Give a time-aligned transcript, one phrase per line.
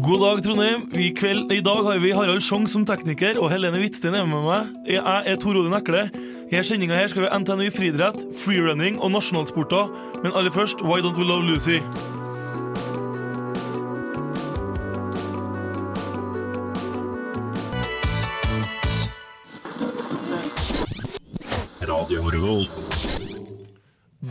[0.00, 0.88] God dag, Trondheim.
[0.96, 4.40] I, kveld, I dag har vi Harald Sjong som tekniker, og Helene Hvitsten er med
[4.46, 4.70] meg.
[4.88, 6.06] Jeg er Tor Odin Ekle.
[6.48, 9.92] I sendinga her skal vi NTNU friidrett, freerunning og nasjonalsporter.
[10.24, 11.82] Men aller først, Why Don't We Love Lucy?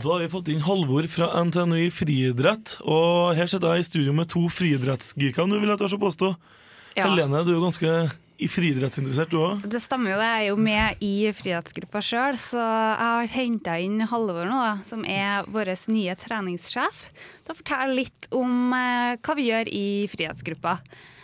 [0.02, 2.74] Da har vi fått inn Halvor fra NTNU i friidrett.
[2.82, 6.30] Og her sitter jeg i studio med to friidrettsgeeker, nå vil jeg tørre å påstå.
[6.96, 7.06] Ja.
[7.06, 7.92] Helene, du er ganske
[8.42, 9.62] i friidrettsinteressert, du òg?
[9.70, 10.26] Det stemmer jo, det.
[10.26, 14.74] jeg er jo med i friidrettsgruppa sjøl, så jeg har henta inn Halvor nå, da,
[14.88, 17.04] som er vår nye treningssjef,
[17.46, 20.80] til å fortelle litt om eh, hva vi gjør i friidrettsgruppa.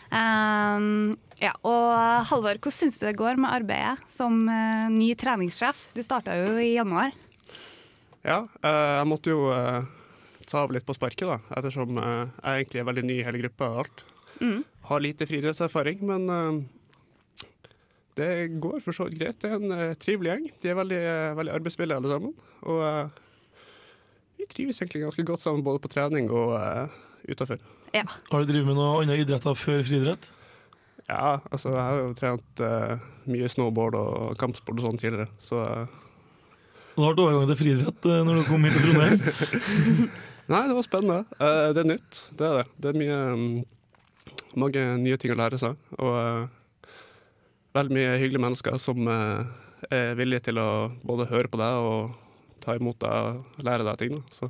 [0.09, 5.89] Um, ja, og Halvor, hvordan syns du det går med arbeidet som eh, ny treningssjef?
[5.99, 7.11] Du starta jo i januar.
[8.27, 9.87] Ja, eh, jeg måtte jo eh,
[10.49, 13.43] ta av litt på sparket, da, ettersom eh, jeg egentlig er veldig ny i hele
[13.45, 14.03] gruppa og alt.
[14.39, 14.59] Mm.
[14.89, 16.63] Har lite friidrettserfaring, men
[18.17, 18.29] det
[18.63, 19.39] går for så vidt greit.
[19.43, 20.47] Det er en trivelig gjeng.
[20.63, 21.01] De er veldig,
[21.39, 22.33] veldig arbeidsvillige alle sammen.
[22.65, 26.55] Og vi trives egentlig ganske godt sammen både på trening og
[27.29, 27.61] utafor.
[27.93, 28.07] Ja.
[28.07, 30.31] Har du drevet med noen andre idretter før friidrett?
[31.11, 32.65] Ja, altså jeg har jo trent
[33.29, 35.67] mye snowboard og kampsport og sånn tidligere, så
[36.99, 39.19] eh, har da overgang til friidrett eh, når du kom hit til Trondheim.
[40.53, 41.19] Nei, det var spennende.
[41.39, 42.69] Eh, det er nytt, det er det.
[42.79, 43.49] Det er mye mm,
[44.65, 45.77] mange nye ting å lære seg.
[45.99, 46.95] Og eh,
[47.79, 50.71] veldig mye hyggelige mennesker som er villige til å
[51.07, 52.17] både høre på deg og
[52.65, 54.17] ta imot deg og lære deg ting.
[54.17, 54.41] Da.
[54.41, 54.49] Så.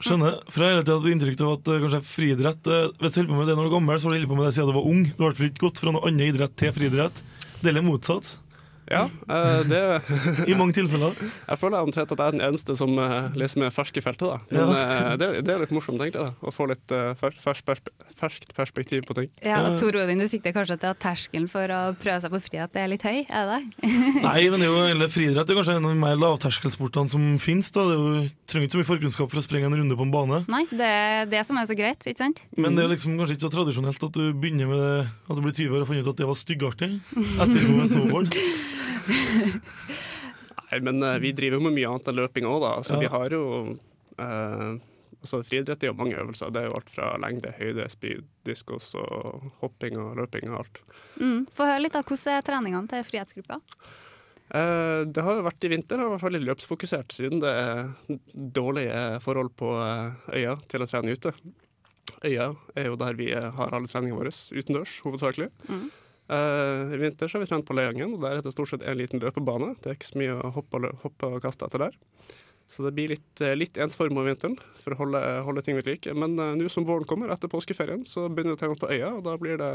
[0.00, 0.38] Skjønner.
[0.52, 2.68] For jeg har hatt inntrykk av at kanskje friidrett
[3.02, 4.38] Hvis du holder på med det når du er gammel, så har du holdt på
[4.38, 5.02] med det siden du var ung.
[5.16, 7.24] Du har ikke gått fra noe annen idrett til friidrett.
[7.60, 8.36] Det er litt motsatt.
[8.90, 9.80] Ja, eh, det
[10.50, 11.14] I mange tilfeller.
[11.46, 14.26] Jeg føler omtrent at jeg er den eneste som eh, leser med fersk i feltet.
[14.26, 14.38] Da.
[14.50, 14.80] Men Ja.
[15.12, 16.24] eh, det, det er litt morsomt, egentlig.
[16.26, 16.32] Da.
[16.42, 19.28] Å få litt eh, fer- fers- perspe ferskt perspektiv på ting.
[19.46, 19.76] Ja, Ja.
[19.80, 22.90] Tor Odin, du sikter kanskje til at terskelen for å prøve seg på friidrett er
[22.90, 23.22] litt høy?
[23.30, 23.92] Er det det?
[24.26, 27.24] Nei, men det er jo eller friidrett er kanskje en av de mer lavterskelsportene som
[27.40, 27.70] finnes.
[27.72, 27.86] Da.
[27.88, 30.12] Det er jo, trenger ikke så mye forkunnskap for å sprenge en runde på en
[30.12, 30.42] bane.
[30.50, 32.42] Nei, det er det som er så greit, ikke sant?
[32.58, 35.42] Men det er liksom kanskje ikke så tradisjonelt at du begynner med det, at du
[35.46, 36.90] blir 20 år og finner ut at det var styggartig.
[37.40, 38.34] Etter å gå med snowboard.
[40.70, 42.72] Nei, men eh, vi driver jo med mye annet enn løping òg, da.
[42.86, 43.00] Så Ja.
[43.02, 43.42] vi har jo
[44.20, 44.74] eh,
[45.20, 46.52] altså Friidrett er jo mange øvelser.
[46.54, 50.82] Det er jo alt fra lengde, høyde, speed, diskos og hopping og løping og alt.
[51.20, 51.46] Mm.
[51.52, 52.04] Få høre litt, da.
[52.06, 53.60] Hvordan er treningene til frihetsgruppa?
[54.50, 57.90] Eh, det har jo vært i vinter, i hvert fall løpsfokusert siden det er
[58.34, 61.34] dårlige forhold på eh, øya til å trene ute.
[62.26, 65.50] Øya er jo der vi eh, har alle treningene våre, utendørs hovedsakelig.
[65.70, 65.84] Mm.
[66.30, 68.86] Eh, I vinter så har vi trent på Leangen, og der er det stort sett
[68.86, 69.72] en liten løpebane.
[69.82, 71.98] Det er ikke så mye å hoppe og, hoppe og kaste etter der.
[72.70, 74.54] Så det blir litt, eh, litt ensform om vinteren
[74.84, 76.14] for å holde, holde ting ved like.
[76.14, 79.10] Men uh, nå som våren kommer, etter påskeferien, så begynner vi å trene på øya,
[79.16, 79.72] og da blir det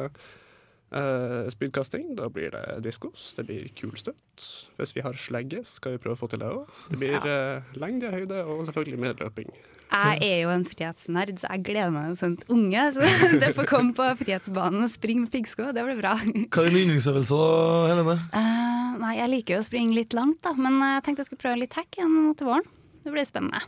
[0.91, 4.45] eh, speedcasting, da blir det diskos, det blir kulstøt.
[4.77, 6.69] Hvis vi har slegge, skal vi prøve å få til det òg.
[6.91, 9.49] Det blir eh, lengde, høyde og selvfølgelig mer løping.
[9.85, 12.85] Jeg er jo en frihetsnerd, så jeg gleder meg til sånt unge.
[12.95, 13.09] Så
[13.43, 16.15] det får komme på Frihetsbanen og springe med piggsko, det blir bra.
[16.23, 18.17] Hva er din yndlingsøvelse, da, Helene?
[18.33, 21.45] Uh, nei, jeg liker jo å springe litt langt, da, men jeg tenkte jeg skulle
[21.45, 22.73] prøve litt hack igjen mot våren.
[23.05, 23.59] Det blir spennende.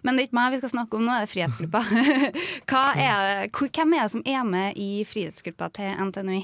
[0.00, 1.82] Men det er ikke meg vi skal snakke om nå, er det Frihetsgruppa.
[3.04, 6.38] Er hvem er det som er med i Frihetsgruppa til NTNUI?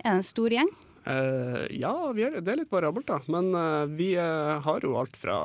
[0.00, 0.70] Er det en stor gjeng?
[1.04, 3.20] Uh, ja, vi er, det er litt variabelt, da.
[3.28, 5.36] Men uh, vi uh, har jo alt fra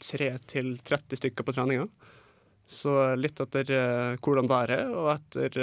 [0.00, 1.86] 3 til 30 stykker på treninga.
[2.64, 3.68] Så litt etter
[4.24, 5.58] hvordan det er, og etter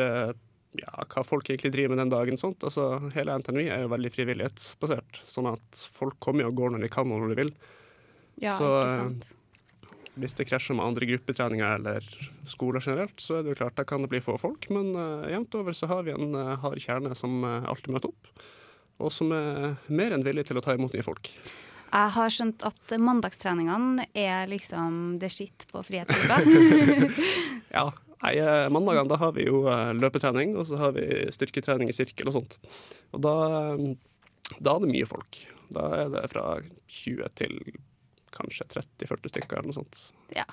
[0.77, 2.37] ja, hva folk egentlig driver med den dagen.
[2.37, 2.61] Sånt.
[2.69, 6.93] Altså, hele NTNUI er jo veldig frivillighetsbasert, sånn at folk kommer og går når de
[6.93, 7.55] kan og når de vil.
[8.45, 8.69] Ja, Så.
[10.21, 12.05] Hvis det krasjer med andre gruppetreninger eller
[12.49, 14.67] skoler generelt, så er det jo klart da kan det bli få folk.
[14.73, 18.13] Men uh, jevnt over så har vi en uh, hard kjerne som uh, alltid møter
[18.13, 18.29] opp.
[19.01, 21.31] Og som er mer enn villig til å ta imot nye folk.
[21.91, 26.37] Jeg har skjønt at mandagstreningene er liksom det skitt på Frihetsgruppa.
[27.71, 27.85] Ja,
[28.21, 28.35] nei,
[28.71, 29.63] Mandagene da har vi jo
[29.95, 32.57] løpetrening, og så har vi styrketrening i sirkel og sånt.
[33.15, 33.35] Og da,
[34.59, 35.39] da er det mye folk.
[35.71, 36.45] Da er det fra
[36.91, 37.57] 20 til
[38.35, 40.03] kanskje 30-40 stykker eller noe sånt.
[40.35, 40.47] Ja.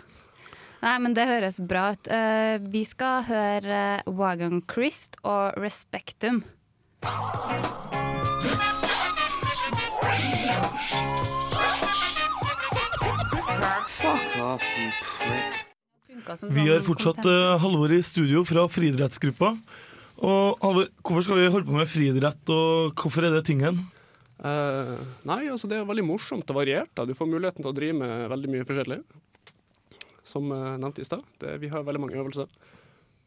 [0.79, 2.07] Nei, men det høres bra ut.
[2.07, 6.45] Uh, vi skal høre eh, Wagon Christ og Respectum.
[16.49, 19.57] Vi har fortsatt uh, Halvor i studio fra friidrettsgruppa.
[20.19, 23.83] Og Halvor, hvorfor skal vi holde på med friidrett, og hvorfor er det tingen?
[24.39, 26.91] Eh, nei, altså det er veldig morsomt og variert.
[26.95, 27.07] da.
[27.07, 29.01] Du får muligheten til å drive med veldig mye forskjellig.
[30.29, 31.25] Som uh, nevnt i stad.
[31.59, 32.51] Vi har veldig mange øvelser.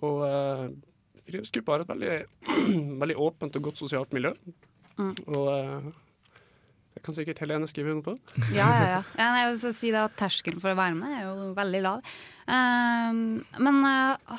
[0.05, 0.67] Og uh,
[1.25, 2.19] friluftsgruppa har et veldig,
[3.01, 4.35] veldig åpent og godt sosialt miljø.
[4.99, 5.15] Mm.
[5.33, 5.47] Og
[6.91, 8.13] det kan sikkert Helene skrive under på.
[8.57, 9.29] Ja, ja, ja.
[9.41, 12.13] jeg vil så si at Terskelen for å være med er jo veldig lav.
[12.45, 13.81] Uh, men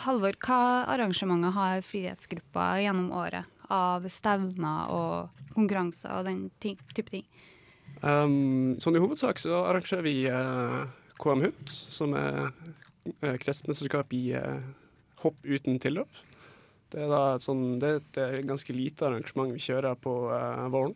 [0.07, 0.63] Halvor, hva
[0.95, 3.52] arrangementer har Frihetsgruppa gjennom året?
[3.73, 7.25] Av stevner og konkurranser og den ting, type ting?
[8.03, 10.85] Um, sånn i hovedsak så arrangerer vi uh,
[11.23, 14.61] KM Hut, som er uh, kretsmesterskap i uh,
[15.23, 16.21] hopp uten tilløp.
[16.93, 20.13] Det er da et, sånn, det er et eh, ganske lite arrangement vi kjører på
[20.29, 20.93] uh, våren.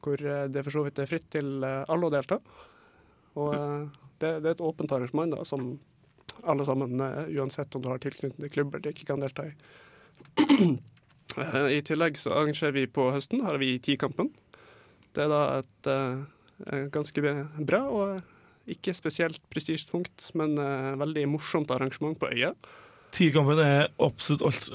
[0.00, 2.38] Hvor eh, det for så vidt er fritt til eh, alle å delta.
[3.40, 3.82] Og eh,
[4.22, 5.74] det, det er et åpent arrangement da, som
[6.48, 9.52] alle sammen, eh, uansett om du har tilknytning til klubber, ikke kan delta i.
[11.38, 14.32] I tillegg så arrangerer vi på høsten har vi Tikampen.
[15.14, 17.34] Det er da et uh, ganske
[17.66, 22.52] bra og ikke spesielt prestisjetungt, men uh, veldig morsomt arrangement på øya.
[23.14, 24.68] Tikampen er absolutt alt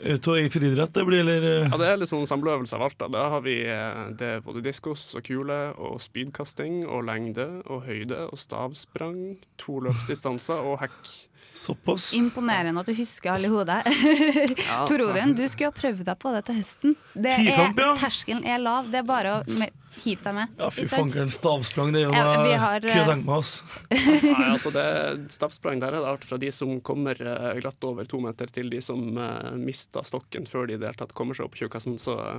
[0.00, 2.82] eh, og i friidrett, det blir, eller eh, Ja, Det er litt sånn samleøvelse av
[2.88, 2.98] alt.
[3.00, 3.08] Da.
[3.12, 7.86] Da har vi eh, det er både diskos og kule og spydkasting og lengde og
[7.88, 11.00] høyde og stavsprang, to løpsdistanser og hekk.
[11.56, 12.10] såpass.
[12.12, 13.80] Imponerende at du husker alle i hodet.
[14.66, 14.82] Ja.
[14.88, 16.96] Tor Odin, du skulle ha prøvd deg på det til høsten.
[17.14, 17.70] Det er,
[18.00, 18.90] terskelen er lav.
[18.92, 19.58] Det er bare å
[20.04, 20.52] hive seg med.
[20.60, 23.64] Ja, fy fankeren, stavsprang, det er jo Ja, vi har, kunne eh, tenkt meg, altså.
[24.26, 24.86] Nei, altså det
[25.36, 28.70] Stavsprang der er det alt fra de som kommer eh, glatt over to meter, til
[28.72, 31.98] de som uh, mista stokken før de i det hele tatt kommer seg opp tjukkasen.
[32.02, 32.38] Så uh,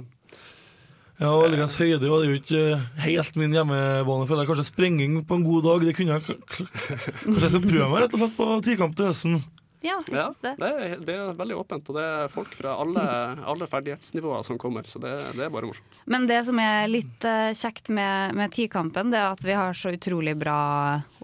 [1.17, 4.27] Ja, Ligens høyde var det jo ikke eh, helt min hjemmebane.
[4.29, 4.51] føler jeg.
[4.51, 8.17] Kanskje sprenging på en god dag, det kunne jeg Kanskje jeg skal prøve meg rett
[8.17, 9.39] og slett på tikamp til høsten.
[9.85, 10.53] Ja, jeg ja, synes det.
[10.57, 11.89] det er, det er veldig åpent.
[11.91, 13.03] Og det er folk fra alle,
[13.51, 15.99] alle ferdighetsnivåer som kommer, så det, det er bare morsomt.
[16.09, 19.77] Men det som er litt eh, kjekt med, med Tikampen, det er at vi har
[19.77, 20.57] så utrolig bra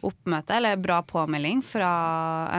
[0.06, 1.92] oppmøte, eller bra påmelding fra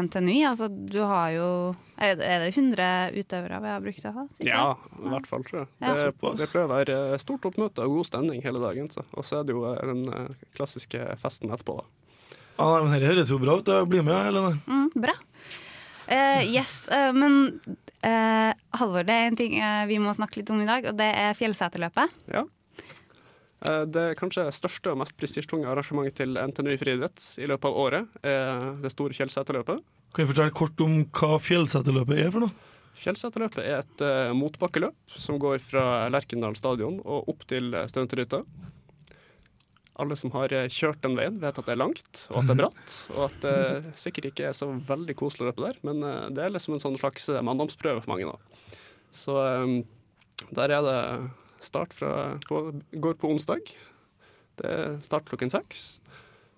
[0.02, 0.36] NTNU.
[0.50, 1.48] Altså, du har jo
[1.94, 4.24] Er det er 100 utøvere vi har brukt å ha?
[4.34, 4.50] sikkert?
[4.50, 4.64] Ja,
[4.98, 5.68] i hvert fall, tror jeg.
[5.78, 5.92] Ja.
[5.94, 8.90] Det, det pleier å være eh, stort oppmøte og god stemning hele dagen.
[8.90, 9.06] Så.
[9.14, 11.86] Og så er det jo eh, den klassiske festen etterpå, da.
[12.54, 13.70] Ja, nei, men Dette høres jo bra ut.
[13.70, 14.58] Jeg blir med, Helene.
[14.70, 15.14] Mm, bra.
[16.06, 17.60] Eh, yes, uh, men
[18.04, 19.56] uh, Halvor, det er en ting
[19.88, 22.20] vi må snakke litt om i dag, og det er Fjellseterløpet.
[22.32, 22.44] Ja.
[23.64, 27.80] Eh, Det kanskje største og mest prestisjetunge arrangementet til NTNU i friidrett i løpet av
[27.80, 29.80] året er det store Fjellseterløpet.
[30.14, 32.70] Kan jeg fortelle kort om hva Fjellseterløpet er for noe?
[33.00, 38.44] Fjellseterløpet er et uh, motbakkeløp som går fra Lerkendal stadion og opp til uh, Stønterytta.
[39.94, 42.54] Alle som har eh, kjørt den veien, vet at det er langt og at det
[42.56, 46.02] er bratt, og at det sikkert ikke er så veldig koselig å løpe der, men
[46.02, 48.26] eh, det er liksom en sånn slags eh, manndomsprøve for mange.
[48.26, 48.72] da.
[49.14, 49.36] Så
[50.50, 50.96] der er det
[51.62, 52.14] start fra
[52.48, 53.70] på, Går på onsdag.
[54.58, 55.84] Det er start klokken seks.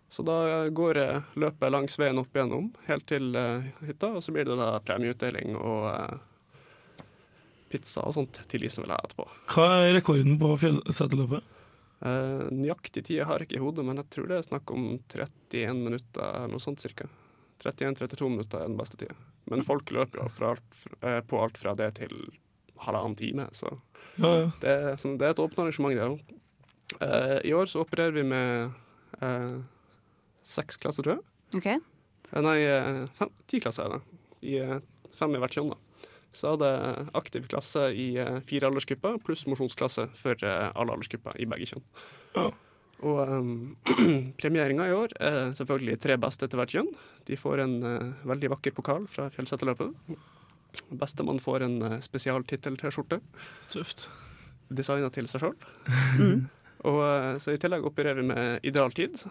[0.08, 0.96] Så da går
[1.36, 3.36] løpet langs veien opp igjennom helt til
[3.84, 5.84] hytta, og så blir det da premieutdeling og
[7.68, 9.28] pizza og sånt til de som vil ha etterpå.
[9.52, 11.52] Hva er rekorden på Fjellseterløpet?
[12.04, 14.98] Eh, nøyaktig tid har jeg ikke i hodet, men jeg tror det er snakk om
[15.08, 17.08] 31 minutter, eller noe sånt cirka.
[17.64, 19.14] 31-32 minutter er den beste tida.
[19.48, 22.12] Men folk løper jo fra alt, eh, på alt fra det til
[22.84, 23.70] halvannen time, så
[24.20, 24.50] Ja, ja.
[24.60, 26.20] det er, sånn- det er et åpent arrangement, det òg.
[27.00, 28.72] Eh, I år så opererer vi med
[29.22, 29.56] eh,
[30.44, 31.24] seks klasser, tror jeg.
[31.56, 31.66] Ok.
[31.66, 32.58] Eh, Nei,
[33.16, 34.02] fem, ti klasser er det.
[34.42, 34.80] I,
[35.16, 35.76] fem i hvert kjønn, da.
[36.36, 36.72] Så er det
[37.16, 41.84] aktiv klasse i eh, fire aldersgrupper, pluss mosjonsklasse for eh, alle aldersgrupper i begge kjønn.
[42.36, 42.50] Ja.
[43.04, 43.50] Og um,
[44.40, 46.90] premieringa i år er selvfølgelig tre beste til hvert kjønn.
[47.28, 49.92] De får en uh, veldig vakker pokal fra Fjellseterløpet.
[50.96, 53.20] Bestemann får en uh, spesialtittel-T-skjorte
[53.72, 54.06] Tøft.
[54.72, 55.58] designa til seg sjøl.
[56.88, 59.26] Og uh, så I tillegg opererer vi med idealtid.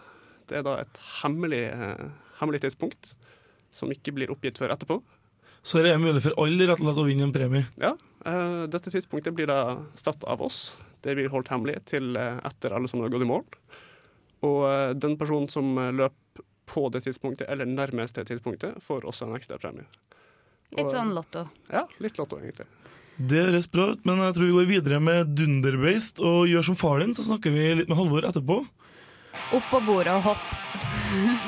[0.46, 2.06] Det er da et hemmelig, uh,
[2.38, 3.16] hemmelig tidspunkt
[3.74, 5.00] som ikke blir oppgitt før etterpå.
[5.66, 7.66] Så det er mulig for alle rett og slett å vinne en premie.
[7.82, 7.96] Ja,
[8.26, 10.78] Uh, Dette tidspunktet blir da satt av oss.
[11.00, 13.44] Det blir holdt hemmelig til eh, etter alle som har gått i mål.
[14.42, 19.28] Og uh, den personen som løper på det tidspunktet, eller nærmest det tidspunktet, får også
[19.28, 19.86] en ekstra premie.
[20.74, 21.44] Litt sånn lotto.
[21.70, 22.66] Ja, litt lotto, egentlig.
[23.16, 26.80] Det høres bra ut, men jeg tror vi går videre med Dunderbeist og gjør som
[26.80, 28.58] far din, så snakker vi litt med Halvor etterpå.
[29.54, 31.45] Opp på bordet og hopp.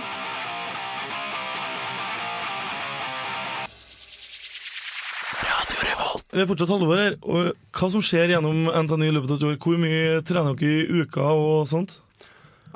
[6.38, 7.14] Det er fortsatt halvår her.
[7.26, 9.56] Og hva som skjer gjennom NTNU i løpet av et år?
[9.58, 11.96] Hvor mye trener dere i uka og sånt?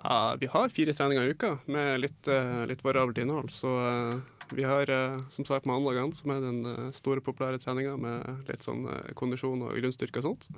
[0.01, 3.53] Ja, vi har fire treninger i uka med litt, eh, litt variabelt innhold.
[3.55, 4.17] Så eh,
[4.51, 8.67] vi har eh, som sagt mandagene, som er den eh, store, populære treninga med litt
[8.67, 10.49] sånn eh, kondisjon og grunnstyrke og sånt.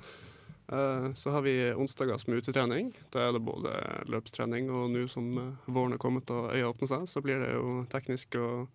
[0.73, 2.89] Eh, så har vi onsdager som utetrening.
[3.13, 3.75] Da er det både
[4.09, 7.53] løpstrening, og nå som eh, våren er kommet og øya åpner seg, så blir det
[7.53, 8.65] jo teknisk og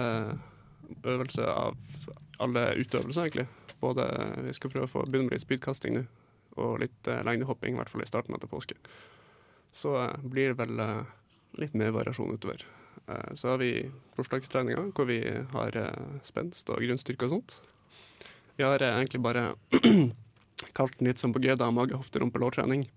[0.00, 0.32] eh,
[1.04, 1.76] øvelse av
[2.42, 3.46] alle utøvelser, egentlig.
[3.82, 4.08] Både
[4.46, 6.04] Vi skal prøve å få begynne med litt spydkasting nå,
[6.58, 8.78] og litt eh, lengdehopping, i hvert fall i starten etter påske.
[9.74, 11.10] Så eh, blir det vel eh,
[11.62, 12.64] litt mer variasjon utover.
[13.06, 13.72] Eh, så har vi
[14.16, 15.20] bursdagstreninga, hvor vi
[15.54, 17.58] har eh, spenst og grunnstyrke og sånt.
[18.58, 19.52] Vi har eh, egentlig bare
[20.78, 22.88] kalt den litt som på GDA mage, hofte, rumpe, lårtrening.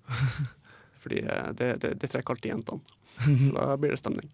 [1.01, 1.21] Fordi
[1.57, 2.97] det, det, det trekker alltid jentene.
[3.21, 4.29] Så da blir det stemning.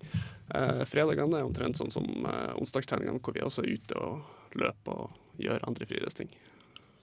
[0.55, 4.91] Eh, fredagene er omtrent sånn som eh, onsdagstreningene, hvor vi også er ute og løper
[5.05, 5.11] og
[5.41, 6.29] gjøre andre friidrettsting.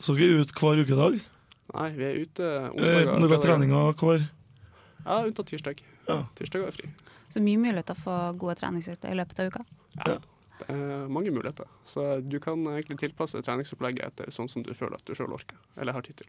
[0.01, 1.21] Så dere er ute hver ukedag?
[1.75, 3.09] Nei, vi er ute Eh, onsdager.
[3.09, 3.43] er fredager.
[3.43, 4.29] treninger hver?
[5.05, 5.81] Ja, unntatt tirsdag.
[6.09, 6.25] Ja.
[6.37, 6.89] Tirsdag er fri.
[7.31, 9.65] Så mye muligheter for gode treningsøkter i løpet av uka.
[10.07, 10.19] Ja.
[10.61, 11.67] Det er mange muligheter.
[11.87, 15.57] Så du kan egentlig tilpasse treningsopplegget etter sånn som du føler at du sjøl orker,
[15.77, 16.27] eller har tid til.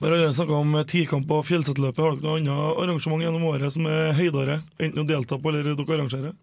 [0.00, 1.98] Vi har allerede snakka om tikamp og Fjellsettløpet.
[2.02, 4.62] Har dere noe annet arrangement gjennom året som er høydere?
[4.80, 6.34] Enten å delta på eller dere arrangerer?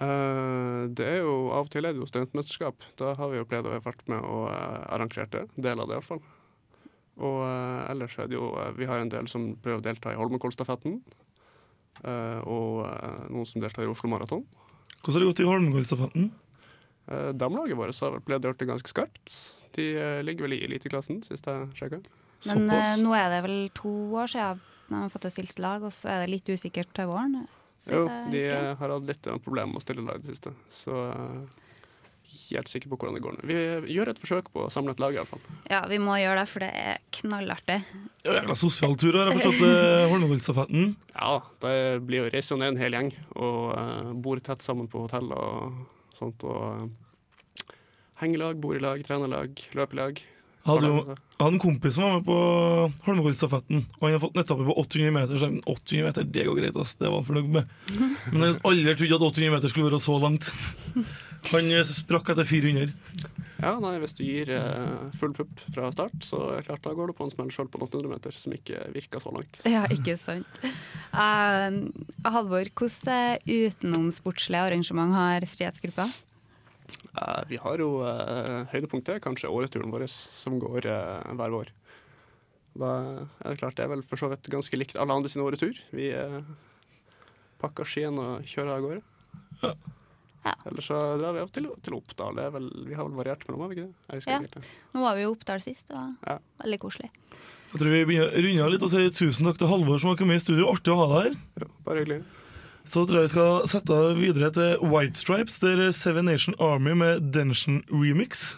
[0.00, 2.82] Eh, det er jo Av og til er det jo studentmesterskap.
[2.98, 5.44] Da har vi jo pleid å være vært med og uh, arrangert det.
[5.56, 6.22] Del av det, iallfall.
[7.22, 10.10] Og eh, ellers er det jo eh, Vi har en del som prøver å delta
[10.10, 10.96] i Holmenkollstafetten.
[12.02, 14.42] eh, og eh, noen som deltar i Oslo Maraton.
[15.04, 16.32] Hvordan har det gått i Holmenkollstafetten?
[17.04, 19.34] Uh, Damelaget vårt har vel pleid å gjøre det ganske skarpt.
[19.76, 21.98] De eh, ligger vel i eliteklassen, sist jeg sjekka.
[22.48, 23.02] Men eh, Såpass?
[23.04, 26.24] nå er det vel to år siden de har fått stilt lag, og så er
[26.24, 27.44] det litt usikkert til våren.
[27.84, 30.32] Så Jo, de eh, har hatt litt eh, problemer med å stille lag i det
[30.32, 30.54] siste.
[30.72, 31.64] Så eh,
[32.48, 33.44] helt sikker på hvordan det går nå.
[33.50, 35.42] Vi gjør et forsøk på å samle et lag, iallfall.
[35.68, 37.78] Ja, vi må gjøre det, for det er knallartig.
[38.24, 39.64] Er Jævla sosial tur, har jeg forstått.
[40.14, 40.94] Holmenkollstafetten.
[41.14, 41.76] Ja, det
[42.08, 45.76] blir å reise ned en hel gjeng og uh, bor tett sammen på hotell og
[46.18, 46.42] sånt.
[46.42, 47.68] Og uh,
[48.18, 50.24] hengelag, bor i lag, trener lag, løper i Jeg
[50.66, 52.34] hadde jo jeg hadde en kompis som var med på
[53.08, 55.40] Holmenkollstafetten, og han hadde fått en etappe på 800 meter.
[55.42, 56.92] Så 800 meter, det går greit, ass.
[57.00, 57.72] Det var han fornøyd med.
[58.30, 60.52] Men jeg hadde aldri trodd at 800 meter skulle være så langt.
[61.50, 62.94] Han eh, sprakk etter 400.
[63.64, 66.94] Ja, nei, hvis du gir eh, full pupp fra start, så er det klart, da
[66.96, 69.58] går du på en smell sjøl på 800 meter, som ikke virker så langt.
[69.66, 70.62] Ja, ikke sant.
[71.10, 71.82] Uh,
[72.30, 76.08] Halvor, hvordan utenomsportslige arrangement har Frihetsgruppa?
[77.14, 81.72] Eh, vi har jo uh, høydepunktet, kanskje åreturen vår, som går eh, hver vår.
[82.74, 82.92] Da
[83.44, 85.78] er det klart, det er vel for så vidt ganske likt alle andre sin åretur.
[85.94, 86.40] Vi uh,
[87.62, 89.04] pakker skiene og kjører av gårde.
[89.62, 89.74] Ja.
[90.44, 90.52] Ja.
[90.68, 92.36] Eller så drar vi av til, til Oppdal.
[92.36, 94.28] Det er vel, vi har vel variert mellom, har vi ikke det?
[94.28, 94.64] Ja.
[94.92, 96.38] Nå var vi i Oppdal sist, det var Ja.
[96.60, 97.08] veldig koselig.
[97.74, 100.12] Jeg tror vi begynner å runde av litt og si tusen takk til Halvor som
[100.12, 100.68] har kommet i studio.
[100.70, 101.38] Artig å ha deg her.
[101.62, 102.20] Ja, bare hyggelig.
[102.84, 107.32] Så tror jeg vi skal sette videre til White Stripes, der Seven Nation Army med
[107.32, 108.52] Denshin Remix.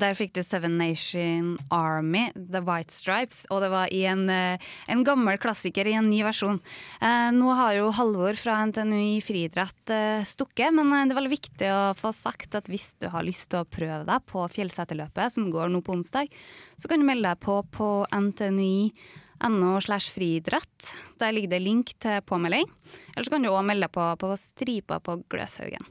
[0.00, 4.60] Der fikk du Seven Nation Army, The White Stripes, og det var i en, eh,
[4.88, 6.60] en gammel klassiker i en ny versjon.
[7.02, 11.34] Eh, nå har jo Halvor fra NTNU i friidrett eh, stukket, men det er veldig
[11.34, 15.36] viktig å få sagt at hvis du har lyst til å prøve deg på Fjellseterløpet,
[15.36, 16.32] som går nå på onsdag,
[16.80, 20.94] så kan du melde deg på på ntnu.no slash friidrett.
[21.20, 22.64] Der ligger det link til påmelding.
[23.12, 25.84] Eller så kan du òg melde deg på på Stripa på Gløshaugen.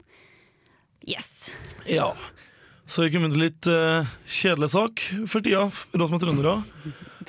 [1.06, 1.54] Yes.
[1.86, 2.12] Ja.
[2.90, 6.56] Så vi kommer til litt uh, kjedelig sak for tida, oss med trøndere.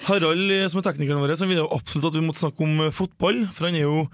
[0.07, 2.79] Harald, eh, som er teknikeren vår, så vil jo absolutt at vi måtte snakke om
[2.87, 4.07] eh, fotball, for han er jo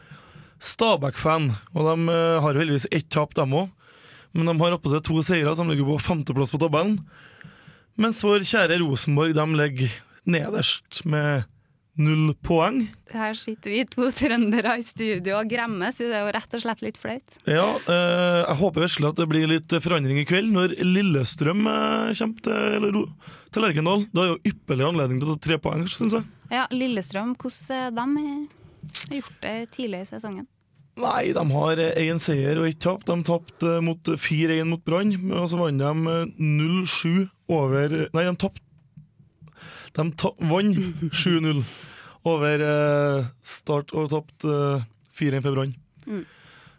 [0.60, 1.48] Stabæk-fan.
[1.72, 3.72] Og de uh, har jo heldigvis ett tap, dem òg.
[4.36, 6.98] Men de har opptil to seire, så de ligger på femteplass på tabellen.
[7.96, 9.96] Mens vår kjære Rosenborg de ligger
[10.28, 11.48] nederst med
[12.02, 12.84] null poeng.
[13.12, 16.00] Her sitter vi to trøndere i studio og gremmes.
[16.00, 17.38] Det er jo rett og slett litt flaut.
[17.50, 22.12] Ja, eh, jeg håper virkelig at det blir litt forandring i kveld, når Lillestrøm eh,
[22.20, 23.00] kommer til, eller,
[23.54, 24.06] til Lerkendal.
[24.14, 26.30] Da er jo ypperlig anledning til å ta tre poeng, syns jeg.
[26.54, 30.48] Ja, Lillestrøm, hvordan de har gjort det tidlig i sesongen?
[30.98, 33.04] Nei, de har én seier og ett tap.
[33.06, 38.24] De tapte eh, mot 4-1 mot Brann, og så vant de eh, 0-7 over Nei,
[38.26, 38.64] de tapte
[39.98, 40.06] De
[40.52, 40.78] vant
[41.12, 41.62] 7-0
[42.28, 44.88] over uh, Start og tapte uh,
[45.18, 45.76] 4-1 for Brann.
[46.06, 46.26] Mm.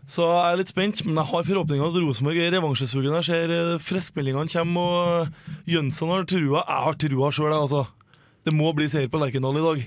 [0.09, 3.13] Så jeg er litt spent, men jeg har forhåpninger at Rosenborg er revansjesugen.
[3.19, 6.63] Jeg ser eh, friskmeldingene kommer, og eh, Jønsson har trua.
[6.63, 7.83] Jeg har trua sjøl, altså.
[8.49, 9.83] Det må bli seier på Lerkendal i dag.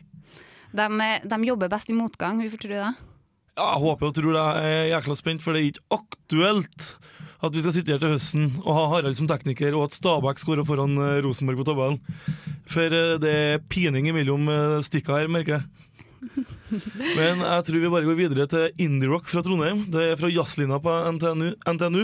[0.77, 2.91] De, de jobber best i motgang, hvorfor tror du det?
[3.57, 4.45] Ja, jeg håper og tror det.
[4.45, 6.91] Jeg er jækla spent, for det er ikke aktuelt
[7.41, 10.41] at vi skal sitte her til høsten og ha Harald som tekniker, og at Stabæk
[10.41, 11.97] skårer foran eh, Rosenborg på tabellen.
[12.69, 15.65] For eh, det er pining mellom eh, stikka her, merker jeg.
[17.17, 19.87] Men jeg tror vi bare går videre til indie-rock fra Trondheim.
[19.91, 21.49] Det er fra jazzlina på NTNU.
[21.65, 22.03] NTNU.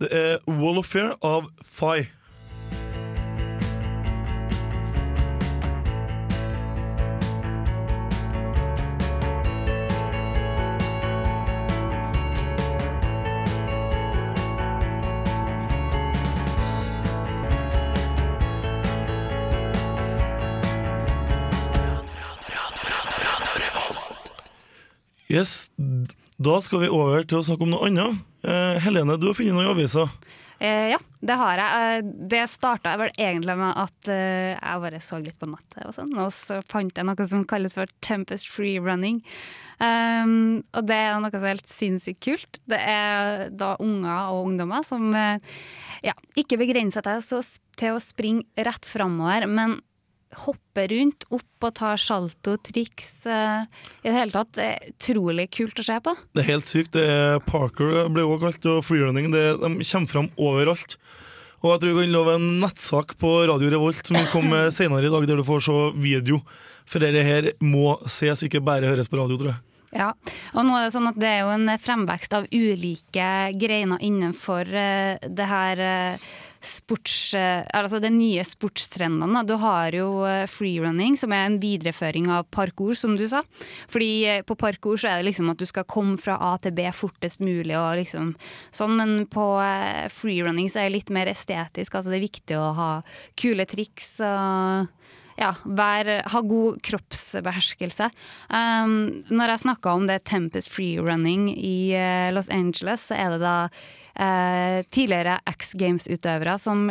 [0.00, 2.08] Det er Wall of Fair av Fi.
[25.30, 25.70] Yes,
[26.40, 28.22] Da skal vi over til å snakke om noe annet.
[28.42, 30.06] Eh, Helene, du har funnet noe i avisa.
[30.58, 31.82] Eh, ja, det har jeg.
[32.00, 35.94] Eh, det starta vel egentlig med at eh, jeg bare så litt på nettet, og
[35.96, 39.20] sånn, og så fant jeg noe som kalles for Tempest Free Running.
[39.80, 42.58] Um, og det er noe som er helt sinnssykt kult.
[42.68, 45.40] Det er da unger og ungdommer som eh,
[46.04, 49.78] ja, ikke begrenser seg til å springe rett framover, men
[50.44, 53.26] hoppe rundt, opp og ta salto, triks.
[53.26, 53.64] eh,
[54.02, 56.14] I det hele tatt utrolig kult å se på.
[56.34, 56.92] Det er helt sykt.
[56.94, 59.30] Det er Parker ble også kalt, og freerunning.
[59.34, 60.96] Det, de kommer fram overalt.
[61.60, 65.10] Og jeg tror vi kan love en nettsak på Radio Revolt som vil komme senere
[65.10, 66.40] i dag, der du får se video.
[66.88, 69.60] For dette her må ses, ikke bare høres på radio, tror jeg.
[69.90, 70.12] Ja,
[70.54, 73.26] og nå er det sånn at det er jo en fremvekst av ulike
[73.58, 76.28] greiner innenfor eh, det her eh,
[76.60, 77.34] sports...
[77.34, 79.42] eh, altså de nye sportstrendene.
[79.48, 83.42] Du har jo eh, freerunning, som er en videreføring av parkour, som du sa.
[83.90, 86.74] Fordi eh, på parkour så er det liksom at du skal komme fra A til
[86.76, 88.34] B fortest mulig, og liksom
[88.76, 89.46] sånn, men på
[90.12, 91.96] freerunning så er det litt mer estetisk.
[91.96, 92.90] Altså det er viktig å ha
[93.40, 94.18] kule triks.
[94.24, 94.90] og
[95.40, 98.10] ja, vær, ha god kroppsbeherskelse.
[98.52, 101.94] Um, når jeg snakka om det Tempest Freerunning i
[102.34, 103.54] Los Angeles, så er det da
[104.14, 106.88] eh, tidligere X Games-utøvere som,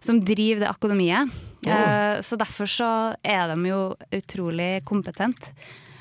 [0.00, 1.34] som driver det akademiet.
[1.66, 2.90] Eh, så derfor så
[3.24, 3.80] er de jo
[4.12, 5.54] utrolig kompetente.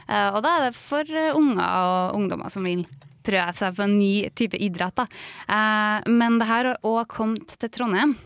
[0.08, 2.86] Eh, og da er det for eh, unger og ungdommer som vil
[3.24, 5.00] prøve seg på en ny type idrett.
[5.00, 5.08] Da.
[5.48, 8.18] Eh, men det her har òg kommet til Trondheim.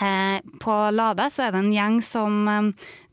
[0.00, 2.48] Eh, på Lade så er det en gjeng som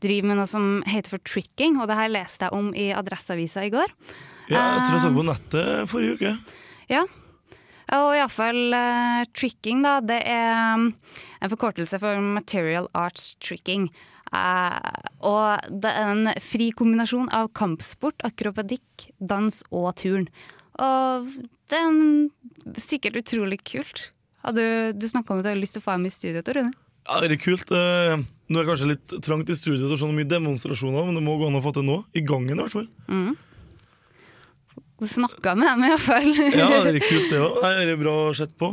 [0.02, 3.66] driver med noe som heter for tricking, og det her leste jeg om i Adresseavisa
[3.68, 3.92] i går.
[4.50, 6.32] Ja, jeg tror jeg så på nettet forrige uke.
[6.90, 7.04] Ja.
[7.92, 9.98] Og iallfall uh, tricking, da.
[10.04, 10.88] Det er um,
[11.42, 13.90] en forkortelse for Material Arts Tricking.
[14.32, 14.78] Uh,
[15.28, 20.30] og det er en fri kombinasjon av kampsport, akrobatikk, dans og turn.
[20.80, 21.28] Og
[21.68, 22.30] det er en,
[22.80, 24.08] sikkert utrolig kult.
[24.42, 26.42] Hadde du, du snakka om at du har lyst til å få dem i studio,
[26.48, 26.72] Rune?
[27.02, 27.68] Ja, det er kult.
[27.74, 31.24] Uh, Nå er det kanskje litt trangt i studio til se mye demonstrasjoner, men det
[31.24, 32.02] må gå an å få til nå.
[32.16, 32.88] I gangen, i hvert fall.
[33.08, 33.51] Du
[35.08, 36.28] snakka med dem iallfall.
[36.60, 37.60] Ja, det er kult, det òg.
[37.62, 38.72] Det er bra sett på.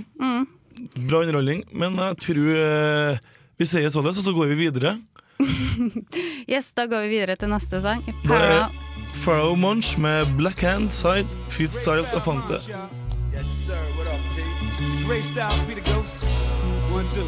[0.95, 1.63] Bra underholdning.
[1.71, 3.19] Men jeg tror eh,
[3.59, 4.97] vi sier sånn, og så går vi videre.
[6.53, 8.03] yes, da går vi videre til neste sang.
[8.27, 8.69] Para.
[9.19, 12.61] Pharaoh Munch med Black Hand Side, Fit Styles og Fante.
[13.33, 13.79] Yes, sir.
[13.97, 14.43] What up, P?
[15.07, 16.23] Great Styles be the ghosts.
[16.91, 17.27] One, two.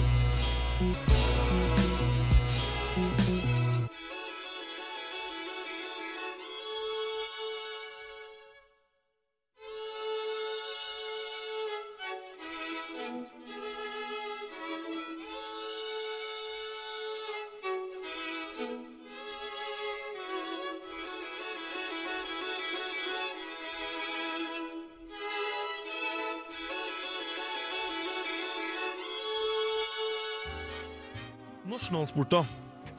[31.82, 32.46] Nasjonalsporter.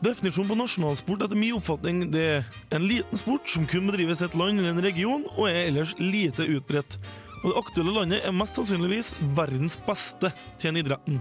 [0.02, 4.26] Definisjonen på nasjonalsport etter min oppfatning det er en liten sport som kun bedrives i
[4.26, 6.96] et land eller en region, og er ellers lite utbredt.
[7.42, 11.20] Og det aktuelle landet er mest sannsynligvis verdens beste til den idretten.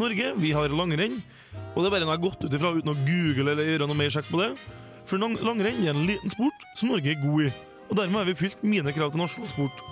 [0.00, 1.18] Norge, vi har langrenn,
[1.74, 3.90] og det er bare noe jeg har gått ut ifra uten å google eller gjøre
[3.90, 4.48] noe mer sjekk på det.
[5.10, 7.52] For lang langrenn er en liten sport som Norge er god i,
[7.90, 9.84] og dermed har vi fylt mine krav til nasjonalsport.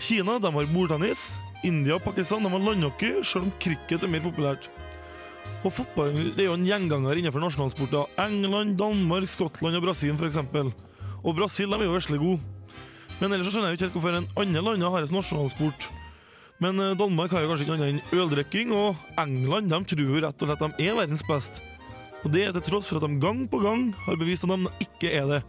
[0.00, 1.28] Kina de har bordtennis,
[1.66, 4.70] India og Pakistan de har landhockey, selv om cricket er mer populært.
[5.66, 8.10] Og fotball det er jo en gjenganger innenfor nasjonalsporter.
[8.22, 10.38] England, Danmark, Skottland og Brasil f.eks.
[11.24, 12.40] Og Brasil de er jo vesle gode.
[13.20, 15.88] Men ellers så skjønner jeg jo ikke helt hvorfor en andre land har en nasjonalsport.
[16.62, 20.44] Men eh, Danmark har jo kanskje ikke annet enn øldrikking, og England de tror rett
[20.44, 21.60] og slett de er verdens best.
[22.24, 24.86] Og det er til tross for at de gang på gang har bevist at de
[24.86, 25.42] ikke er det.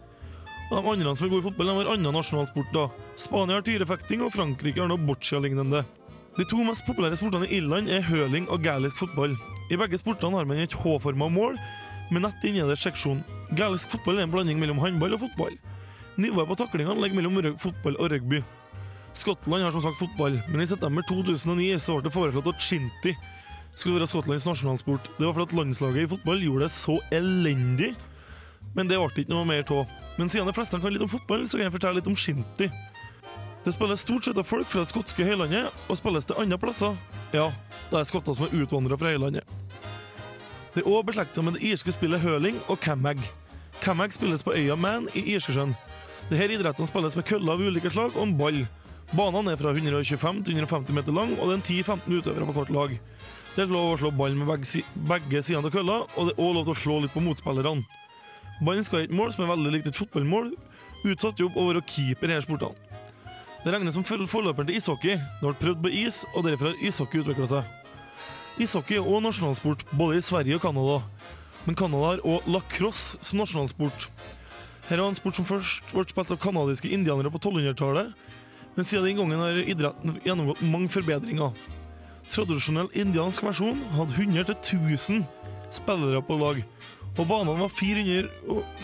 [0.68, 2.72] Og De andre som er gode i fotball, de har annen nasjonalsport.
[2.74, 2.88] da.
[3.16, 5.84] Spania har tyrefekting, og Frankrike har noe boccia-lignende.
[6.38, 9.32] De to mest populære sportene i Irland er høling og gaelisk fotball.
[9.74, 11.56] I begge sportene har man et H-forma mål
[12.14, 13.24] med nett i nederst seksjon.
[13.58, 15.56] Gaelisk fotball er en blanding mellom håndball og fotball.
[16.14, 18.38] Nivået på taklingene ligger mellom fotball og rugby.
[19.18, 23.16] Skottland har som sagt fotball, men i september 2009 så ble det foreslått at shinty
[23.74, 25.10] skulle være Skottlands nasjonalsport.
[25.18, 27.96] Det var fordi landslaget i fotball gjorde det så elendig,
[28.78, 29.90] men det ble ikke noe mer av.
[30.20, 32.70] Men siden de fleste kan litt om fotball, så kan jeg fortelle litt om shinty.
[33.68, 36.94] Det spilles stort sett av folk fra det skotske høylandet, og spilles til andre plasser.
[37.36, 37.50] Ja,
[37.90, 39.50] det er skotter som er utvandra fra høylandet.
[40.72, 43.20] Det er òg beslekta med det irske spillet høling og camag.
[43.84, 45.76] Camag spilles på øya Man i Irskesjøen.
[46.30, 48.62] Disse idrettene spilles med køller av ulike slag og en ball.
[49.12, 52.56] Banene er fra 125 til 150 meter lang, og det er en 10-15 utøvere på
[52.56, 52.98] hvert lag.
[53.52, 56.40] Det er lov å slå ball med begge, begge sidene av kølla, og det er
[56.40, 57.84] òg lov til å slå litt på motspillerne.
[58.64, 60.54] Ballen skal i et mål som er veldig likt et fotballmål.
[61.04, 62.87] Utsatt jobb å være keeper i disse sportene.
[63.64, 65.16] Det regnes som for- forløperen til ishockey.
[65.18, 67.64] Det ble prøvd på is, og derfor har ishockey utvikla seg.
[68.58, 71.02] Ishockey er også nasjonalsport, både i Sverige og Canada.
[71.66, 74.08] Men Canada har også lacrosse som nasjonalsport.
[74.88, 78.14] Her var en sport som først ble spilt av canadiske indianere på 1200-tallet,
[78.76, 81.52] men siden den gangen har idretten gjennomgått mange forbedringer.
[82.30, 85.24] Tradisjonell indiansk versjon hadde 100-1000
[85.76, 86.62] spillere på lag,
[87.18, 88.30] og banene var 400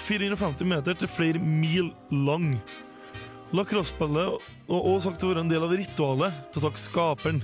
[0.04, 2.58] 450 meter til flere mil lang.
[3.54, 7.36] Lacrosse-spillet var også sagt å være en del av ritualet til å takke skaperen.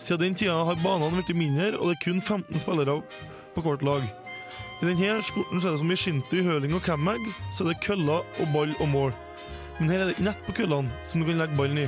[0.00, 2.96] Siden den tida har banene blitt mindre, og det er kun 15 spillere
[3.54, 4.02] på hvert lag.
[4.80, 7.22] I denne sporten er det som i shinty, hurling og camag,
[7.54, 9.14] så er det køller og ball og mål.
[9.78, 11.86] Men her er det ikke nett på køllene som du kan legge ballen i.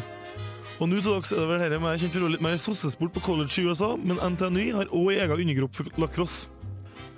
[0.78, 3.24] Og nå til dags er det vel dette med kjent for litt mer sossesport på
[3.26, 6.46] college i USA, men NTNU har òg egen undergruppe for lacrosse.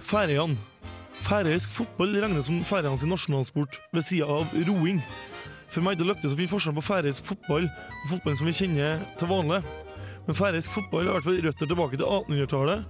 [0.05, 0.57] Færøyene.
[1.25, 5.05] Færøysk fotball regnes som Færøyene nasjonalsport, ved sida av roing.
[5.75, 9.03] For meg det lyktes å finne forskjellen på færøysk fotball og fotballen som vi kjenner
[9.19, 9.65] til vanlig.
[10.29, 12.85] Men færøysk fotball har fall røtter tilbake til 1800-tallet.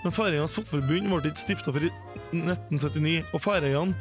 [0.00, 1.90] Men Færøyenes fotballforbund ble ikke stifta før i
[2.32, 3.96] 1979, og Færøyene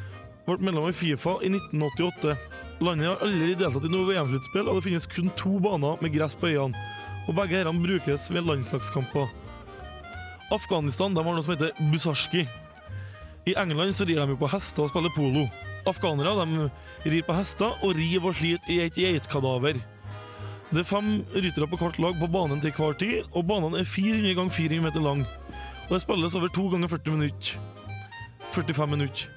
[0.46, 2.38] ble medlem i Fifa i 1988.
[2.80, 6.38] Landet har aldri deltatt i noe VM-sluttspill, og det finnes kun to baner med gress
[6.40, 6.88] på øyene.
[7.28, 9.28] Og begge disse brukes ved landslagskamper.
[10.56, 12.48] Afghanistan de har noe som heter busarski.
[13.50, 15.50] I England så rir de jo på hester og spiller polo.
[15.88, 16.70] Afghanere de
[17.10, 19.80] rir på hester og river og sliter i et geitkadaver.
[20.70, 23.88] Det er fem ryttere på hvert lag på banen til hver tid, og banen er
[23.88, 25.26] 400 ganger 400 meter lang.
[25.88, 27.60] Og det spilles over to ganger 40 minutter.
[28.52, 29.30] 45 minutter.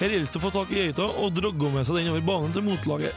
[0.00, 2.54] Her gjelder det å få tak i geita og dragge med seg den over banen
[2.56, 3.14] til motlaget.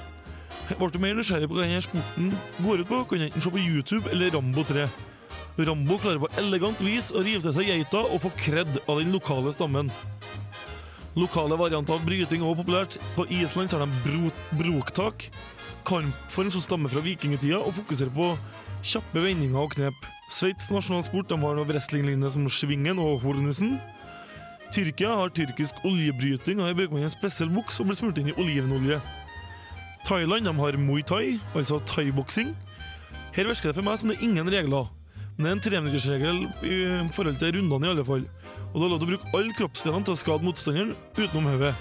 [0.69, 3.53] Ble du mer nysgjerrig på hva denne sporten går ut på, kan du enten se
[3.53, 4.87] på YouTube eller Rambo 3.
[5.65, 9.13] Rambo klarer på elegant vis å rive til seg geita og få kred av den
[9.15, 9.89] lokale stammen.
[11.15, 12.97] Lokale varianter av bryting er også populært.
[13.15, 15.29] På Island så har de bro broktak,
[15.87, 18.33] kampform som stammer fra vikingtida og fokuserer på
[18.85, 20.09] kjappe vendinger og knep.
[20.33, 23.77] Sveits nasjonalsport har noe wrestlinglignende som svingen og hornusen.
[24.75, 28.33] Tyrkia har tyrkisk oljebryting, og her bruker man en spesiell buks og blir smurt inn
[28.33, 28.99] i olivenolje.
[30.05, 32.51] Thailand har muay thai, altså thaiboksing.
[33.35, 34.91] Her virker det for meg som det er ingen regler.
[35.35, 36.75] Det er en treminuttersregel i
[37.11, 38.21] forhold til rundene i alle fall.
[38.71, 41.73] Og det er lov til å bruke alle kroppsdelene til å skade motstanderen utenom hodet.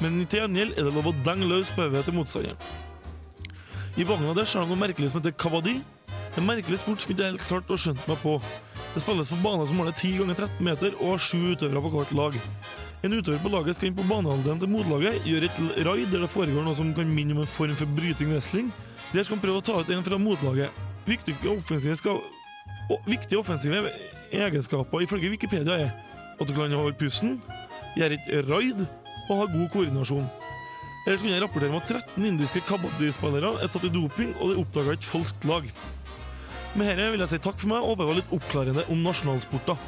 [0.00, 2.56] Men til gjengjeld er det lov å denge løs på hodet til motstanderen.
[4.00, 5.76] I Bangladesh har de noe merkelig som heter kabaddi.
[6.34, 8.38] En merkelig sport som ikke helt klart å skjønte meg på.
[8.94, 11.92] Det spilles på baner som måler 10 ganger 13 meter og har sju utøvere på
[11.92, 12.38] hvert lag.
[13.04, 16.30] En utøver på laget skal inn på banehalvdelen til motlaget, gjøre et raid der det
[16.32, 18.72] foregår noe som kan minne om en form for bryting wrestling.
[19.12, 20.80] Der skal han prøve å ta ut en fra motlaget.
[21.04, 22.16] Viktige offensive,
[22.90, 23.90] og, viktige offensive
[24.32, 25.90] egenskaper ifølge Wikipedia er
[26.40, 27.38] at du kan holde pusten,
[27.96, 28.86] gjøre et raid
[29.28, 30.26] og ha god koordinasjon.
[31.06, 34.56] Ellers kunne jeg rapportere om at 13 indiske kabaddi-spillere er tatt i doping, og det
[34.56, 35.68] er oppdaga et falskt lag.
[36.74, 39.04] Med dette vil jeg si takk for meg og håper jeg var litt oppklarende om
[39.04, 39.84] nasjonalsporter.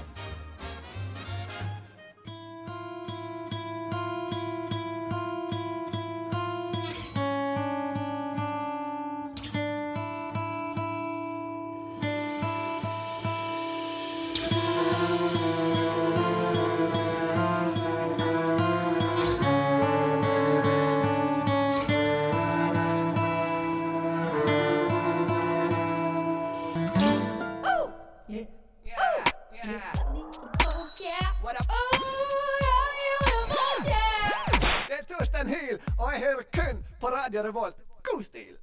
[37.45, 38.55] På har valgt God stil!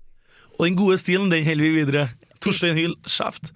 [0.58, 2.04] Og den gode stilen, den holder vi videre.
[2.44, 3.52] Torstein Hyl, kjeft.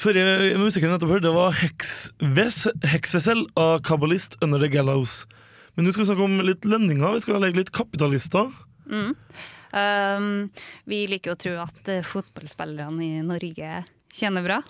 [0.00, 5.24] Forrige musikken jeg nettopp hørte, det var Hexves- Hexvessel av Kabbalist Under the Gallows.
[5.74, 7.16] Men nå skal vi snakke om litt lønninger.
[7.16, 8.48] Vi skal legge litt kapitalister.
[8.90, 10.30] Um,
[10.90, 14.60] vi liker å tro at eh, fotballspillerne i Norge tjener bra.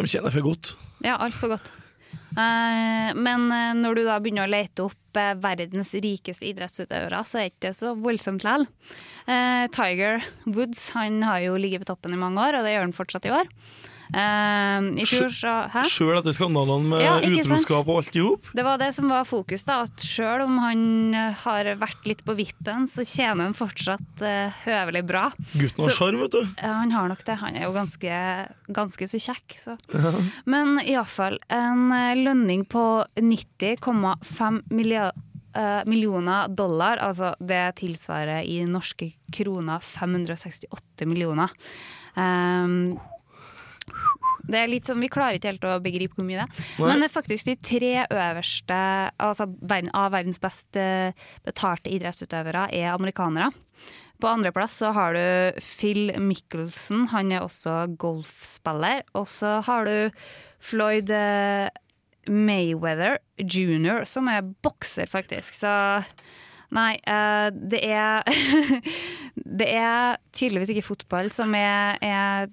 [0.00, 0.74] De tjener for godt.
[1.04, 1.70] Ja, altfor godt.
[2.30, 7.40] Eh, men eh, når du da begynner å lete opp eh, verdens rikeste idrettsutøvere, så
[7.40, 8.68] er det ikke så voldsomt likevel.
[9.70, 12.96] Tiger Woods han har jo ligget på toppen i mange år, og det gjør han
[12.96, 13.50] fortsatt i år.
[14.10, 15.84] Eh, I fjor så Hæ?
[15.86, 18.48] Sjøl etter skandalene med Ja, utroskap og alt i hop.
[18.56, 19.82] Det var det som var fokus, da.
[19.86, 20.82] At sjøl om han
[21.14, 25.28] eh, har vært litt på vippen, så tjener han fortsatt uh, høvelig bra.
[25.54, 26.42] Gutten har sjarm, vet du.
[26.58, 27.38] Ja, han har nok det.
[27.40, 28.20] Han er jo ganske,
[28.80, 29.78] ganske så kjekk, så.
[30.50, 32.84] Men iallfall en eh, lønning på
[33.20, 35.12] 90,5 millia-
[35.54, 36.98] eh, millioner dollar.
[36.98, 41.50] Altså det tilsvarer i norske kroner 568 millioner.
[42.16, 42.98] Um,
[44.48, 46.68] det er litt sånn, Vi klarer ikke helt å begripe hvor mye det er.
[46.82, 48.78] Men det er faktisk de tre øverste
[49.20, 53.50] altså verden, av verdens best eh, betalte idrettsutøvere er amerikanere.
[54.20, 59.06] På andreplass så har du Phil Michelsen, han er også golfspiller.
[59.16, 60.22] Og så har du
[60.60, 61.70] Floyd eh,
[62.28, 65.56] Mayweather jr., som er bokser, faktisk.
[65.56, 65.72] Så
[66.76, 68.28] nei, eh, det er
[69.60, 72.50] Det er tydeligvis ikke fotball som er, er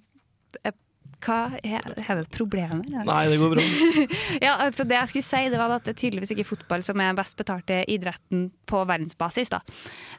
[1.25, 3.05] hva er, er det et problem her?
[3.07, 3.63] Nei, det går bra.
[4.45, 7.01] Ja, altså det jeg skulle si, det var at det er tydeligvis ikke fotball som
[7.01, 9.49] er best betalte idretten på verdensbasis.
[9.53, 9.61] Da.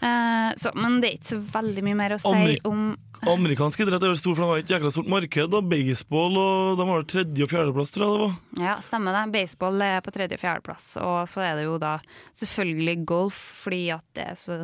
[0.02, 2.88] Uh, så, men det er ikke så veldig mye mer å si Ameri- om
[3.28, 5.48] Amerikansk idrett er vel stor, for de har et jækla stort marked.
[5.50, 8.36] da Baseball og de har tredje- og fjerdeplass, tror jeg det var.
[8.68, 9.24] Ja, stemmer det.
[9.34, 10.86] Baseball er på tredje- og fjerdeplass.
[11.02, 11.96] Og så er det jo da
[12.38, 14.60] selvfølgelig golf, fordi at det er så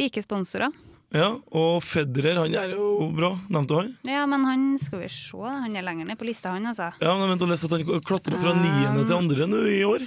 [0.00, 0.72] rike sponsorer.
[1.12, 3.34] Ja, Og Federer, han er jo bra.
[3.52, 3.90] Nevnte han?
[4.08, 6.88] Ja, men han skal vi se, han er lenger ned på lista, han altså.
[7.02, 9.82] Ja, men jeg mente å lese at han klatra fra niende til andre nå i
[9.84, 10.06] år.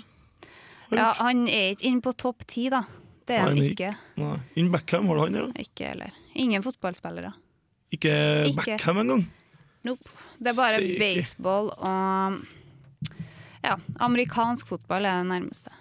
[0.90, 1.22] Har Ja, gjort.
[1.22, 2.84] han er ikke inne på topp ti, da.
[3.26, 3.92] Det er han ikke.
[4.22, 4.34] Nei.
[4.56, 5.46] Innen Beckham, har du han da?
[5.62, 6.12] Ikke heller.
[6.36, 7.32] Ingen fotballspillere.
[7.94, 8.12] Ikke,
[8.50, 8.66] Ikke.
[8.76, 9.24] Beckham engang.
[9.86, 10.10] Nope.
[10.42, 11.00] Det er bare Steak.
[11.00, 12.40] baseball og
[13.66, 15.72] Ja, amerikansk fotball er det nærmeste.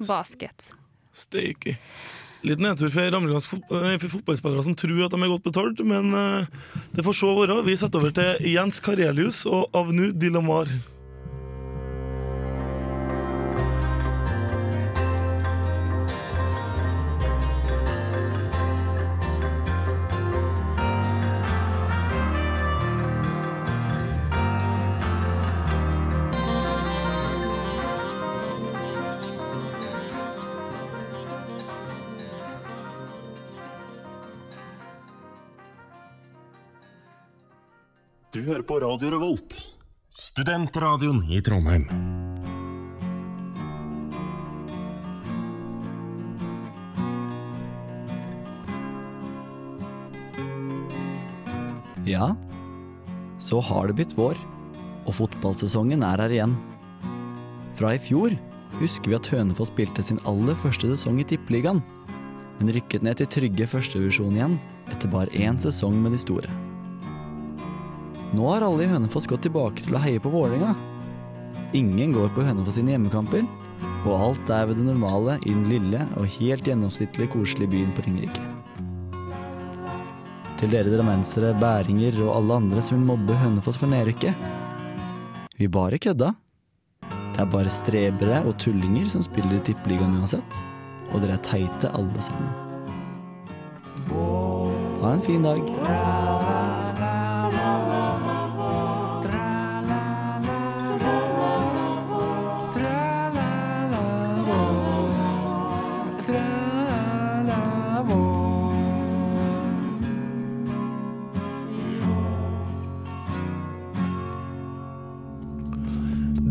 [0.00, 0.70] Basket.
[1.16, 1.76] Steike.
[2.46, 6.66] Litt nedtur for amerikanske eh, fotballspillere som tror at de er godt betalt, men eh,
[6.94, 7.62] det får se være.
[7.66, 10.70] Vi setter over til Jens Karelius og Avnu Dilamar.
[38.66, 39.54] På Radio Revolt,
[40.10, 41.84] studentradioen i Trondheim.
[52.06, 52.34] Ja,
[53.38, 54.34] så har det blitt vår,
[55.06, 56.58] og fotballsesongen er her igjen.
[57.78, 58.34] Fra i fjor
[58.80, 61.84] husker vi at Hønefoss spilte sin aller første sesong i Tippeligaen,
[62.58, 66.65] men rykket ned til trygge førstevisjon igjen etter bare én sesong med de store.
[68.34, 70.74] Nå har alle i Hønefoss gått tilbake til å heie på Vålerenga.
[71.76, 73.46] Ingen går på Hønefoss sine hjemmekamper,
[74.06, 78.06] og alt er ved det normale i den lille og helt gjennomsnittlig koselige byen på
[78.06, 78.42] Ringerike.
[80.56, 84.46] Til dere drammensere, bæringer og alle andre som vil mobbe Hønefoss for nedrykket.
[85.56, 86.32] Vi bare kødda.
[87.36, 90.60] Det er bare strebere og tullinger som spiller i Tippeligaen uansett.
[91.12, 92.48] Og dere er teite alle sammen.
[95.02, 96.45] Ha en fin dag.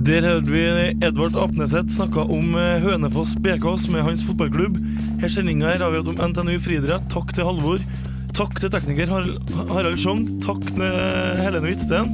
[0.05, 0.61] Der hørte vi
[1.01, 4.77] Edvard Apneseth snakke om eh, Hønefoss BK, som er hans fotballklubb.
[5.23, 7.07] Her sendinga har vi hatt om NTNU friidrett.
[7.09, 7.81] Takk til Halvor.
[8.37, 10.27] Takk til tekniker Harald Schjong.
[10.45, 10.85] Takk til
[11.41, 12.13] Helene Hvitsten.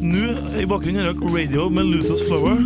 [0.00, 2.64] Nå i bakgrunnen har dere Radio med Lutus Flower.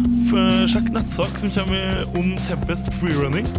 [0.71, 3.51] Sjekk nettsak som kommer om Tempest Freerunning.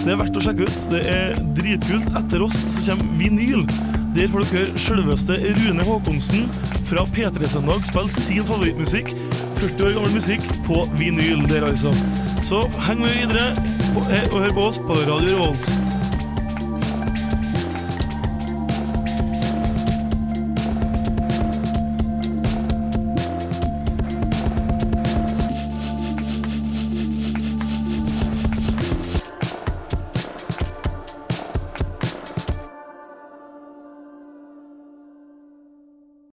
[0.00, 0.84] Det er verdt å sjekke ut.
[0.96, 2.08] Det er dritkult.
[2.16, 3.68] Etter oss så kommer vinyl.
[4.14, 6.48] Der får dere selveste Rune Håkonsen
[6.88, 9.14] fra P3 Søndag spille sin favorittmusikk.
[9.60, 11.94] 40 år gammel musikk på vinyl der, altså.
[12.42, 13.52] Så heng med videre
[14.10, 15.89] eh, og hør på oss på Radio Revolt.